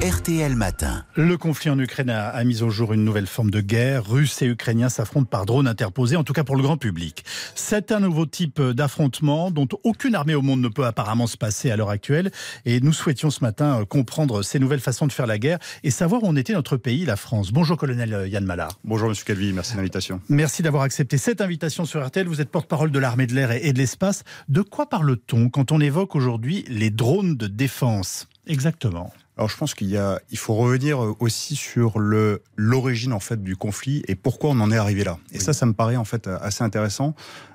[0.00, 1.04] RTL Matin.
[1.16, 4.08] Le conflit en Ukraine a, a, mis au jour une nouvelle forme de guerre.
[4.08, 7.24] Russes et Ukrainiens s'affrontent par drone interposé, en tout cas pour le grand public.
[7.56, 11.72] C'est un nouveau type d'affrontement dont aucune armée au monde ne peut apparemment se passer
[11.72, 12.30] à l'heure actuelle.
[12.64, 15.90] Et nous souhaitions ce matin euh, comprendre ces nouvelles façons de faire la guerre et
[15.90, 17.50] savoir où en était notre pays, la France.
[17.50, 18.78] Bonjour colonel Yann Malard.
[18.84, 20.20] Bonjour monsieur Calvi, merci de l'invitation.
[20.28, 22.28] Merci d'avoir accepté cette invitation sur RTL.
[22.28, 24.22] Vous êtes porte-parole de l'armée de l'air et de l'espace.
[24.48, 28.28] De quoi parle-t-on quand on évoque aujourd'hui les drones de défense?
[28.46, 29.12] Exactement.
[29.38, 33.42] Alors je pense qu'il y a, il faut revenir aussi sur le l'origine en fait
[33.42, 35.18] du conflit et pourquoi on en est arrivé là.
[35.32, 35.40] Et oui.
[35.40, 37.14] ça, ça me paraît en fait assez intéressant.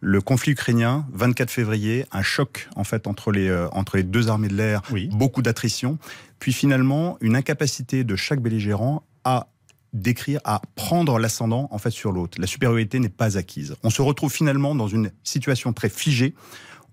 [0.00, 4.28] Le conflit ukrainien, 24 février, un choc en fait entre les euh, entre les deux
[4.28, 5.08] armées de l'air, oui.
[5.12, 5.98] beaucoup d'attrition,
[6.38, 9.48] puis finalement une incapacité de chaque belligérant à
[9.92, 12.40] décrire, à prendre l'ascendant en fait sur l'autre.
[12.40, 13.74] La supériorité n'est pas acquise.
[13.82, 16.34] On se retrouve finalement dans une situation très figée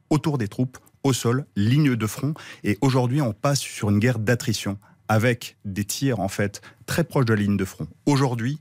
[0.09, 2.33] autour des troupes, au sol, ligne de front.
[2.63, 7.25] Et aujourd'hui, on passe sur une guerre d'attrition avec des tirs en fait très proches
[7.25, 7.87] de la ligne de front.
[8.05, 8.59] Aujourd'hui,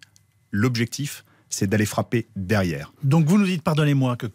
[0.50, 2.92] l'objectif, c'est d'aller frapper derrière.
[3.02, 4.26] Donc vous nous dites, pardonnez-moi, que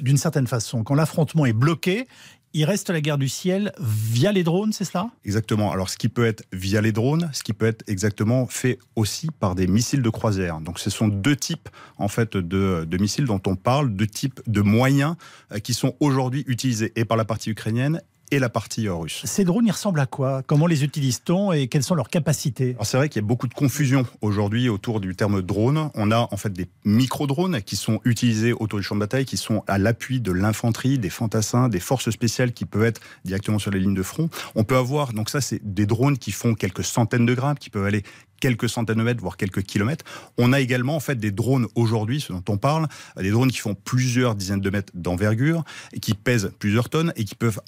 [0.00, 2.08] d'une certaine façon, quand l'affrontement est bloqué,
[2.54, 5.10] il reste la guerre du ciel via les drones, c'est cela?
[5.24, 5.72] Exactement.
[5.72, 9.28] Alors, ce qui peut être via les drones, ce qui peut être exactement fait aussi
[9.40, 10.60] par des missiles de croisière.
[10.60, 14.40] Donc, ce sont deux types en fait de, de missiles dont on parle, deux types
[14.46, 15.16] de moyens
[15.52, 18.00] euh, qui sont aujourd'hui utilisés et par la partie ukrainienne
[18.32, 19.22] et la partie russe.
[19.24, 20.42] Ces drones, ils ressemblent à quoi?
[20.42, 22.76] Comment les utilise-t-on et quelles sont leurs capacités?
[22.82, 25.90] C'est vrai qu'il y a beaucoup de confusion aujourd'hui autour du terme drone.
[25.94, 29.36] On a en fait des micro-drones qui sont utilisés autour du champ de bataille, qui
[29.36, 33.70] sont à l'appui de l'infanterie, des fantassins, des forces spéciales qui peuvent être directement sur
[33.70, 34.30] les lignes de front.
[34.54, 37.68] On peut avoir, donc ça c'est des drones qui font quelques centaines de grammes, qui
[37.68, 38.02] peuvent aller
[38.40, 40.04] quelques centaines de mètres, voire quelques kilomètres.
[40.38, 43.58] On a également en fait des drones aujourd'hui, ce dont on parle, des drones qui
[43.58, 45.64] font plusieurs dizaines de mètres d'envergure,
[46.00, 47.60] qui pèsent plusieurs tonnes et qui peuvent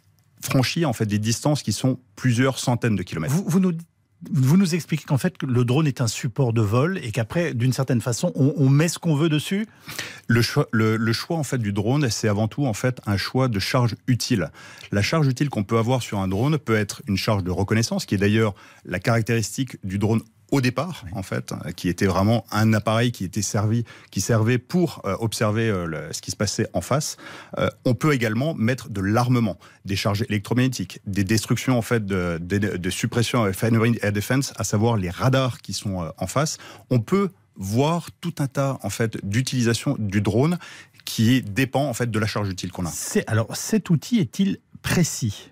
[0.47, 3.35] franchir en fait des distances qui sont plusieurs centaines de kilomètres.
[3.35, 3.73] Vous, vous nous
[4.31, 7.73] vous nous expliquez qu'en fait le drone est un support de vol et qu'après, d'une
[7.73, 9.67] certaine façon, on, on, met ce qu'on veut dessus?
[10.27, 13.17] Le choix, le, le choix en fait du drone, c'est avant tout en fait un
[13.17, 14.51] choix de charge utile.
[14.93, 18.07] La charge utile qu'on peut avoir sur un drone peut être une charge de reconnaissance,
[18.07, 22.73] qui est d'ailleurs la caractéristique du drone au départ, en fait, qui était vraiment un
[22.75, 26.69] appareil qui était servi, qui servait pour euh, observer euh, le, ce qui se passait
[26.73, 27.17] en face.
[27.59, 32.39] Euh, on peut également mettre de l'armement, des charges électromagnétiques, des destructions en fait de,
[32.41, 36.59] de, de suppression air defense, à savoir les radars qui sont en face.
[36.91, 40.59] On peut voir tout un tas en fait d'utilisation du drone
[41.05, 42.93] qui dépend en fait de la charge utile qu'on a.
[43.27, 45.51] Alors cet outil est-il précis?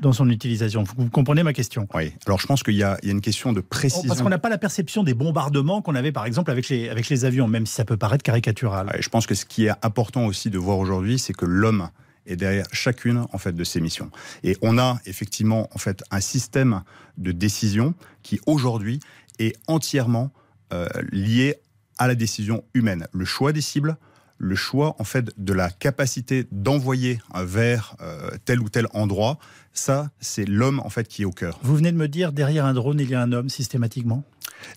[0.00, 0.84] Dans son utilisation.
[0.96, 1.88] Vous comprenez ma question?
[1.94, 2.12] Oui.
[2.26, 4.08] Alors je pense qu'il y, y, a une question de précision.
[4.08, 7.08] Parce qu'on n'a pas la perception des bombardements qu'on avait par exemple avec les, avec
[7.08, 8.86] les avions, même si ça peut paraître caricatural.
[8.86, 11.88] Ouais, je pense que ce qui est important aussi de voir aujourd'hui, c'est que l'homme
[12.26, 14.10] est derrière chacune en fait de ces missions.
[14.44, 16.82] Et on a effectivement en fait un système
[17.16, 19.00] de décision qui aujourd'hui
[19.38, 20.30] est entièrement
[20.72, 21.56] euh, lié
[21.96, 23.06] à la décision humaine.
[23.12, 23.96] Le choix des cibles,
[24.38, 29.38] le choix en fait de la capacité d'envoyer vers euh, tel ou tel endroit,
[29.72, 31.58] ça c'est l'homme en fait qui est au cœur.
[31.62, 34.24] Vous venez de me dire derrière un drone il y a un homme systématiquement?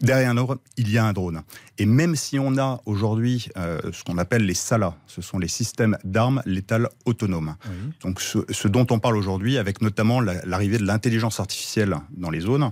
[0.02, 1.42] Derrière un drone, il y a un drone.
[1.78, 5.48] Et même si on a aujourd'hui euh, ce qu'on appelle les SALA, ce sont les
[5.48, 7.56] systèmes d'armes létales autonomes.
[7.66, 7.94] Oui.
[8.02, 12.42] Donc ce, ce, dont on parle aujourd'hui, avec notamment l'arrivée de l'intelligence artificielle dans les
[12.42, 12.72] zones,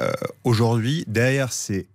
[0.00, 0.12] euh,
[0.44, 1.88] aujourd'hui, derrière ces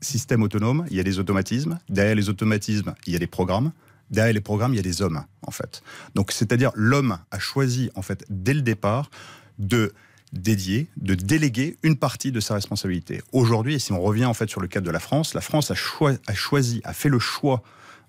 [0.00, 1.78] système autonome, il y a des automatismes.
[1.88, 3.72] Derrière les automatismes, il y a des programmes.
[4.10, 5.82] Derrière les programmes, il y a des hommes, en fait.
[6.14, 9.10] Donc, c'est-à-dire, l'homme a choisi, en fait, dès le départ,
[9.58, 9.92] de
[10.32, 13.22] dédier, de déléguer une partie de sa responsabilité.
[13.32, 15.70] Aujourd'hui, et si on revient, en fait, sur le cadre de la France, la France
[15.70, 17.62] a, a choisi, a fait le choix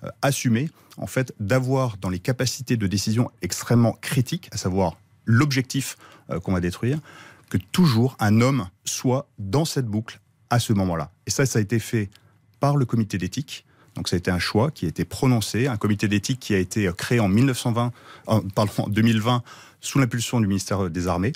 [0.04, 5.98] euh, assumé, en fait, d'avoir dans les capacités de décision extrêmement critiques, à savoir l'objectif
[6.30, 7.00] euh, qu'on va détruire,
[7.50, 11.12] que toujours un homme soit dans cette boucle à ce moment-là.
[11.26, 12.10] Et ça, ça a été fait
[12.60, 13.66] par le comité d'éthique.
[13.96, 16.60] Donc ça a été un choix qui a été prononcé, un comité d'éthique qui a
[16.60, 17.92] été créé en 1920,
[18.30, 19.42] euh, pardon, en 2020
[19.82, 21.34] sous l'impulsion du ministère des Armées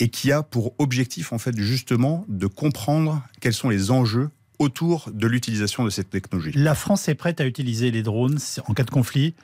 [0.00, 5.10] et qui a pour objectif en fait justement de comprendre quels sont les enjeux autour
[5.12, 6.52] de l'utilisation de cette technologie.
[6.54, 9.34] La France est prête à utiliser les drones en cas de conflit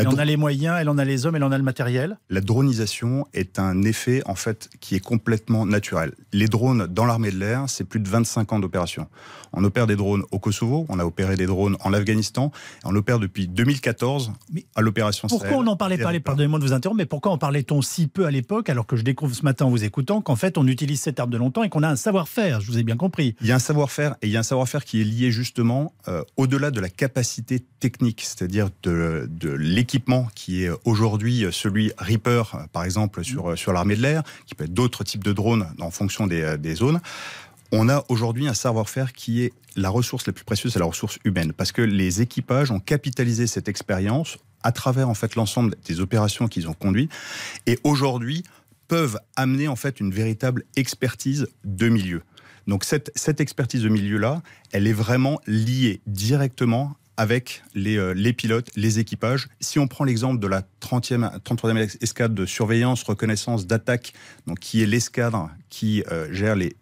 [0.00, 1.64] elle la en a les moyens, elle en a les hommes, elle en a le
[1.64, 2.18] matériel.
[2.30, 6.12] La dronisation est un effet en fait qui est complètement naturel.
[6.32, 9.08] Les drones dans l'armée de l'air, c'est plus de 25 ans d'opération.
[9.52, 12.52] On opère des drones au Kosovo, on a opéré des drones en Afghanistan,
[12.84, 16.72] on opère depuis 2014 mais à l'opération Pourquoi on n'en parlait pas Pardonnez-moi de vous
[16.72, 19.66] interrompre, mais pourquoi en parlait-on si peu à l'époque, alors que je découvre ce matin
[19.66, 21.96] en vous écoutant qu'en fait on utilise cette arme de longtemps et qu'on a un
[21.96, 23.34] savoir-faire Je vous ai bien compris.
[23.40, 25.94] Il y a un savoir-faire et il y a un savoir-faire qui est lié justement
[26.08, 29.50] euh, au-delà de la capacité technique, c'est-à-dire de, de
[29.86, 32.42] l'équipement qui est aujourd'hui celui Reaper,
[32.72, 35.92] par exemple, sur, sur l'armée de l'air, qui peut être d'autres types de drones en
[35.92, 37.00] fonction des, des zones.
[37.70, 41.20] On a aujourd'hui un savoir-faire qui est la ressource la plus précieuse, c'est la ressource
[41.24, 46.00] humaine, parce que les équipages ont capitalisé cette expérience à travers en fait l'ensemble des
[46.00, 47.12] opérations qu'ils ont conduites,
[47.66, 48.42] et aujourd'hui
[48.88, 52.22] peuvent amener en fait une véritable expertise de milieu.
[52.66, 54.42] Donc cette, cette expertise de milieu-là,
[54.72, 59.48] elle est vraiment liée directement avec les, euh, les, pilotes, les équipages.
[59.60, 64.12] Si on prend l'exemple de la 30e, 33e escadre de surveillance, reconnaissance, d'attaque,
[64.60, 66.76] qui est l'escadre qui euh, gère les,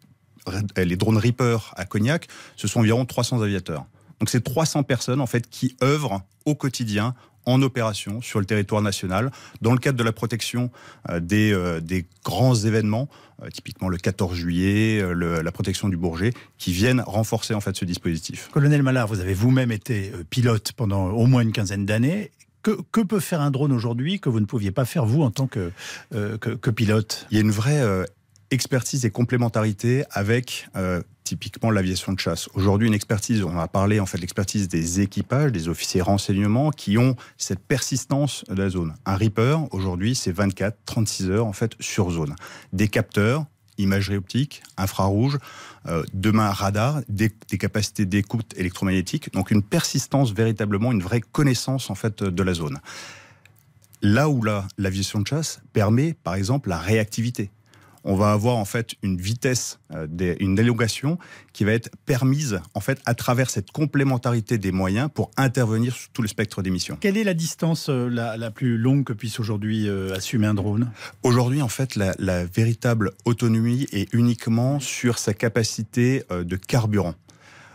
[0.77, 3.87] les drones Reaper à Cognac, ce sont environ 300 aviateurs.
[4.21, 7.15] Donc c'est 300 personnes en fait qui œuvrent au quotidien
[7.47, 9.31] en opération sur le territoire national
[9.61, 10.71] dans le cadre de la protection
[11.11, 13.09] euh, des, euh, des, grands événements,
[13.43, 17.85] euh, typiquement le 14 juillet, la protection du Bourget, qui viennent renforcer en fait ce
[17.85, 18.49] dispositif.
[18.53, 22.31] Colonel Mallard, vous avez vous-même été pilote pendant au moins une quinzaine d'années.
[22.63, 25.31] Que, que, peut faire un drone aujourd'hui que vous ne pouviez pas faire vous en
[25.31, 25.71] tant que,
[26.11, 27.27] que, que pilote?
[27.31, 28.07] Il y a une vraie
[28.55, 32.49] expertise et complémentarité avec euh, typiquement l'aviation de chasse.
[32.55, 36.71] Aujourd'hui, une expertise, on a parlé en fait de l'expertise des équipages, des officiers renseignements
[36.71, 38.95] qui ont cette persistance de la zone.
[39.07, 42.37] Un Reaper, aujourd'hui, c'est 24, 36 heures en fait sur zone.
[42.75, 43.47] Des capteurs,
[43.79, 45.39] imagerie optique, infrarouge,
[45.87, 51.95] euh, demain radar, des, capacités d'écoute électromagnétique, donc une persistance véritablement, une vraie connaissance en
[51.95, 52.79] fait de la zone.
[54.03, 54.43] Là où
[54.77, 57.51] l'aviation de chasse permet, par exemple, la réactivité
[58.05, 60.07] on va avoir en fait une vitesse, euh,
[60.39, 61.19] une élongation
[61.53, 66.11] qui va être permise en fait à travers cette complémentarité des moyens pour intervenir sur
[66.11, 66.97] tout le spectre d'émissions.
[67.01, 70.91] Quelle est la distance euh, la, plus longue que puisse aujourd'hui euh, assumer un drone?
[71.23, 77.15] Aujourd'hui, en fait, la, la, véritable autonomie est uniquement sur sa capacité de carburant.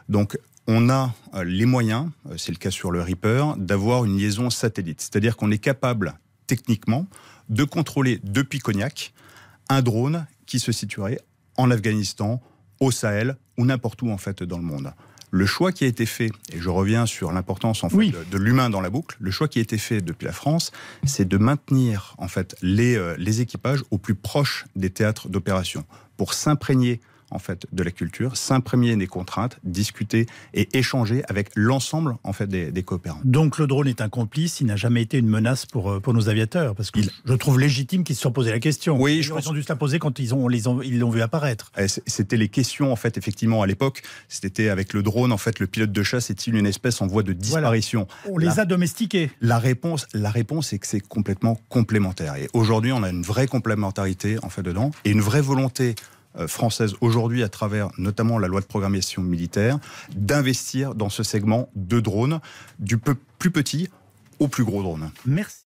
[0.07, 0.37] Donc,
[0.67, 5.01] on a les moyens, c'est le cas sur le Reaper, d'avoir une liaison satellite.
[5.01, 6.13] C'est-à-dire qu'on est capable
[6.45, 7.07] techniquement
[7.49, 9.13] de contrôler depuis Cognac
[9.69, 11.19] un drone qui se situerait
[11.57, 12.41] en Afghanistan,
[12.79, 14.93] au Sahel ou n'importe où en fait dans le monde.
[15.31, 18.71] Le choix qui a été fait, et je reviens sur l'importance en fait de, l'humain
[18.71, 20.71] dans la boucle, le choix qui a été fait depuis la France,
[21.05, 25.85] c'est de maintenir en fait les, euh, les équipages au plus proche des théâtres d'opération
[26.17, 26.99] pour s'imprégner
[27.31, 32.47] en fait de la culture, s'imprégner des contraintes, discuter et échanger avec l'ensemble en fait
[32.47, 33.19] des, coopérants.
[33.23, 36.13] Donc le drone est un complice, il n'a jamais été une menace pour euh, pour
[36.13, 38.99] nos aviateurs parce que je trouve légitime qu'ils se soient posé la question.
[38.99, 39.45] Oui, je pense...
[39.45, 41.71] ils ont dû se la poser quand ils ont les ont, ils l'ont vu apparaître.
[41.77, 44.01] Eh, c'était les questions en fait effectivement à l'époque.
[44.27, 47.23] C'était avec le drone en fait le pilote de chasse est-il une espèce en voie
[47.23, 48.07] de disparition?
[48.29, 49.31] On les a domestiqués.
[49.41, 53.47] La réponse la réponse est que c'est complètement complémentaire et aujourd'hui on a une vraie
[53.47, 55.95] complémentarité en fait dedans et une vraie volonté
[56.47, 59.79] française aujourd'hui, à travers notamment la loi de programmation militaire,
[60.15, 62.39] d'investir dans ce segment de drones,
[62.79, 63.89] du plus petit
[64.39, 65.11] au plus gros drone.
[65.25, 65.68] Merci.